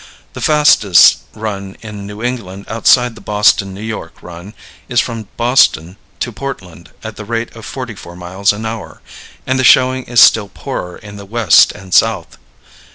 The 0.33 0.41
fastest 0.41 1.19
run 1.35 1.77
in 1.83 2.07
New 2.07 2.23
England 2.23 2.65
outside 2.67 3.13
the 3.13 3.21
Boston 3.21 3.71
New 3.71 3.83
York 3.83 4.23
run 4.23 4.55
is 4.89 4.99
from 4.99 5.27
Boston 5.37 5.95
to 6.21 6.31
Portland 6.31 6.89
at 7.03 7.17
the 7.17 7.23
rate 7.23 7.55
of 7.55 7.67
44 7.67 8.15
miles 8.15 8.51
an 8.51 8.65
hour, 8.65 8.99
and 9.45 9.59
the 9.59 9.63
showing 9.63 10.05
is 10.05 10.19
still 10.19 10.49
poorer 10.49 10.97
in 10.97 11.17
the 11.17 11.25
West 11.25 11.71
and 11.73 11.93
South. 11.93 12.39